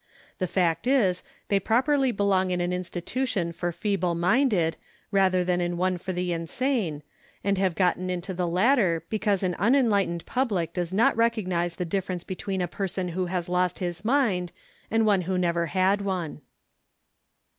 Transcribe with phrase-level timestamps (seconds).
[0.39, 4.75] The fact is they properly belong in an institution for feeble minded,
[5.11, 7.03] rather than in one WHAT IT MEANS 57 for the insane,
[7.43, 12.23] and have gotten into the latter because an unenlightened public does not recognize the difference
[12.23, 14.51] between a person who has lost his mind
[14.89, 16.41] and one who never had one.